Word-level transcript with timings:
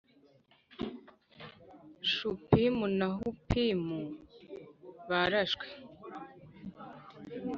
Shupimu 2.13 2.85
na 2.99 3.07
Hupimu 3.17 3.99
barashwe 5.09 5.65